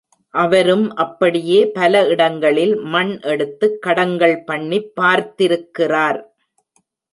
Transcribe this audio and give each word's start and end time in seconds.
அவரும் 0.33 0.95
அப்படியே 0.95 1.71
பல 1.71 2.07
இடங்களில் 2.07 2.75
மண் 2.75 3.19
எடுத்துக் 3.21 3.79
கடங்கள் 3.85 4.43
பண்ணிப் 4.45 4.91
பார்த்திருக்கிறார். 5.01 6.19